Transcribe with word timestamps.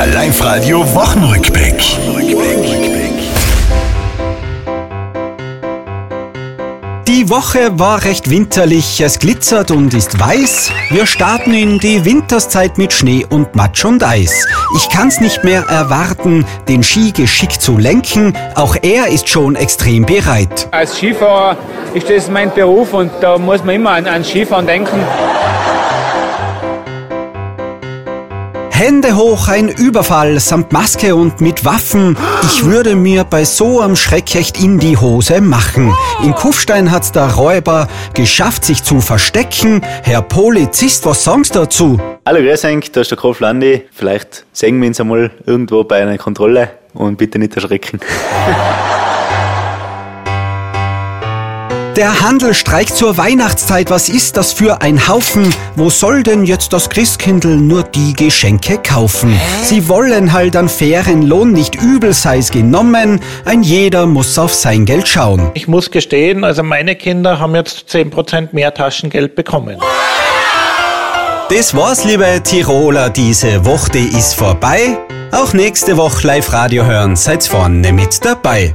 Der 0.00 0.14
Live-Radio 0.14 0.78
Wochenrückblick. 0.94 1.76
Die 7.06 7.28
Woche 7.28 7.78
war 7.78 8.02
recht 8.04 8.30
winterlich, 8.30 9.02
es 9.02 9.18
glitzert 9.18 9.70
und 9.70 9.92
ist 9.92 10.18
weiß. 10.18 10.72
Wir 10.88 11.04
starten 11.04 11.52
in 11.52 11.78
die 11.80 12.02
Winterszeit 12.06 12.78
mit 12.78 12.94
Schnee 12.94 13.26
und 13.28 13.54
Matsch 13.54 13.84
und 13.84 14.02
Eis. 14.02 14.46
Ich 14.74 14.88
kann's 14.88 15.20
nicht 15.20 15.44
mehr 15.44 15.64
erwarten, 15.64 16.46
den 16.66 16.82
Ski 16.82 17.12
geschickt 17.12 17.60
zu 17.60 17.76
lenken. 17.76 18.32
Auch 18.54 18.76
er 18.80 19.08
ist 19.08 19.28
schon 19.28 19.54
extrem 19.54 20.06
bereit. 20.06 20.66
Als 20.70 20.96
Skifahrer 20.96 21.58
ist 21.92 22.08
das 22.08 22.30
mein 22.30 22.50
Beruf 22.54 22.94
und 22.94 23.10
da 23.20 23.36
muss 23.36 23.62
man 23.62 23.74
immer 23.74 23.90
an, 23.90 24.06
an 24.06 24.24
Skifahren 24.24 24.66
denken. 24.66 24.98
Hände 28.80 29.14
hoch, 29.14 29.48
ein 29.48 29.68
Überfall 29.68 30.40
samt 30.40 30.72
Maske 30.72 31.14
und 31.14 31.42
mit 31.42 31.66
Waffen. 31.66 32.16
Ich 32.44 32.64
würde 32.64 32.96
mir 32.96 33.24
bei 33.24 33.44
so 33.44 33.80
einem 33.80 33.94
Schreck 33.94 34.34
echt 34.34 34.58
in 34.58 34.78
die 34.78 34.96
Hose 34.96 35.42
machen. 35.42 35.94
In 36.24 36.34
Kufstein 36.34 36.90
hat's 36.90 37.12
der 37.12 37.34
Räuber 37.34 37.88
geschafft, 38.14 38.64
sich 38.64 38.82
zu 38.82 39.02
verstecken. 39.02 39.82
Herr 40.02 40.22
Polizist, 40.22 41.04
was 41.04 41.24
sagst 41.24 41.56
du 41.56 41.58
dazu? 41.58 42.00
Hallo, 42.24 42.40
grüß 42.40 42.64
euch, 42.64 42.90
da 42.90 43.02
ist 43.02 43.10
der 43.10 43.18
Kopf 43.18 43.40
Landi. 43.40 43.82
Vielleicht 43.92 44.46
sehen 44.54 44.80
wir 44.80 44.88
uns 44.88 44.98
einmal 44.98 45.30
irgendwo 45.44 45.84
bei 45.84 46.00
einer 46.00 46.16
Kontrolle 46.16 46.70
und 46.94 47.18
bitte 47.18 47.38
nicht 47.38 47.54
erschrecken. 47.56 48.00
Der 52.00 52.22
Handel 52.22 52.54
streikt 52.54 52.96
zur 52.96 53.18
Weihnachtszeit. 53.18 53.90
Was 53.90 54.08
ist 54.08 54.38
das 54.38 54.54
für 54.54 54.80
ein 54.80 55.06
Haufen? 55.06 55.54
Wo 55.76 55.90
soll 55.90 56.22
denn 56.22 56.46
jetzt 56.46 56.72
das 56.72 56.88
Christkindl 56.88 57.58
nur 57.58 57.82
die 57.82 58.14
Geschenke 58.14 58.78
kaufen? 58.78 59.38
Sie 59.64 59.86
wollen 59.86 60.32
halt 60.32 60.56
an 60.56 60.70
fairen 60.70 61.20
Lohn, 61.20 61.52
nicht 61.52 61.74
übel 61.74 62.14
sei's 62.14 62.50
genommen. 62.50 63.20
Ein 63.44 63.62
jeder 63.62 64.06
muss 64.06 64.38
auf 64.38 64.54
sein 64.54 64.86
Geld 64.86 65.08
schauen. 65.08 65.50
Ich 65.52 65.68
muss 65.68 65.90
gestehen, 65.90 66.42
also 66.42 66.62
meine 66.62 66.96
Kinder 66.96 67.38
haben 67.38 67.54
jetzt 67.54 67.90
10% 67.90 68.48
mehr 68.52 68.72
Taschengeld 68.72 69.34
bekommen. 69.34 69.76
Das 71.50 71.76
war's, 71.76 72.04
liebe 72.04 72.40
Tiroler. 72.42 73.10
Diese 73.10 73.66
Woche 73.66 73.98
ist 73.98 74.36
vorbei. 74.36 74.96
Auch 75.32 75.52
nächste 75.52 75.98
Woche 75.98 76.26
Live-Radio 76.26 76.86
hören. 76.86 77.14
Seid 77.14 77.44
vorne 77.44 77.92
mit 77.92 78.24
dabei. 78.24 78.74